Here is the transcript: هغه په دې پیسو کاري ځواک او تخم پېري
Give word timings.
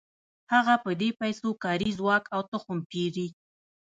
هغه 0.53 0.75
په 0.83 0.91
دې 1.01 1.09
پیسو 1.21 1.49
کاري 1.63 1.89
ځواک 1.97 2.23
او 2.35 2.41
تخم 2.51 2.77
پېري 2.89 3.27